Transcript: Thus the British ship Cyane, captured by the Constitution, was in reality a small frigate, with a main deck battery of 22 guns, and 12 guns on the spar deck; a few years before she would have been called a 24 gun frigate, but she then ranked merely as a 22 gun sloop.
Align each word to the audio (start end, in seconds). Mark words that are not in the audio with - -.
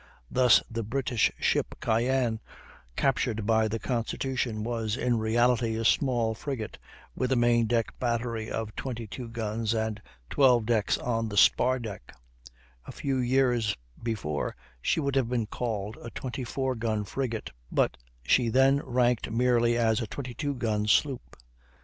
Thus 0.31 0.63
the 0.67 0.81
British 0.81 1.31
ship 1.37 1.75
Cyane, 1.79 2.39
captured 2.95 3.45
by 3.45 3.67
the 3.67 3.77
Constitution, 3.77 4.63
was 4.63 4.97
in 4.97 5.19
reality 5.19 5.75
a 5.75 5.85
small 5.85 6.33
frigate, 6.33 6.79
with 7.13 7.31
a 7.31 7.35
main 7.35 7.67
deck 7.67 7.93
battery 7.99 8.49
of 8.49 8.75
22 8.75 9.27
guns, 9.29 9.75
and 9.75 10.01
12 10.31 10.65
guns 10.65 10.97
on 10.97 11.29
the 11.29 11.37
spar 11.37 11.77
deck; 11.77 12.15
a 12.87 12.91
few 12.91 13.19
years 13.19 13.77
before 14.01 14.55
she 14.81 14.99
would 14.99 15.15
have 15.15 15.29
been 15.29 15.45
called 15.45 15.99
a 16.01 16.09
24 16.09 16.73
gun 16.77 17.03
frigate, 17.03 17.51
but 17.71 17.95
she 18.23 18.49
then 18.49 18.81
ranked 18.83 19.29
merely 19.29 19.77
as 19.77 20.01
a 20.01 20.07
22 20.07 20.55
gun 20.55 20.87
sloop. 20.87 21.35